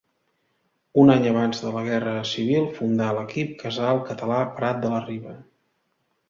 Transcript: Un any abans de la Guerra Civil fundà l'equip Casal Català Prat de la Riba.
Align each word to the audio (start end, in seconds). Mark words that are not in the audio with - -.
Un 1.01 1.11
any 1.15 1.27
abans 1.31 1.59
de 1.65 1.73
la 1.75 1.83
Guerra 1.87 2.13
Civil 2.29 2.65
fundà 2.79 3.11
l'equip 3.19 3.53
Casal 3.61 4.01
Català 4.09 4.41
Prat 4.57 4.83
de 4.87 4.93
la 4.97 5.05
Riba. 5.05 5.37